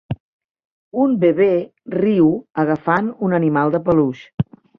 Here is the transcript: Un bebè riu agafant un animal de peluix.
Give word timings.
Un 1.03 1.13
bebè 1.23 1.49
riu 1.97 2.31
agafant 2.65 3.13
un 3.29 3.37
animal 3.41 3.77
de 3.79 3.83
peluix. 3.91 4.25